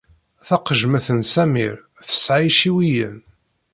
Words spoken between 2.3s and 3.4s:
iciwiyen.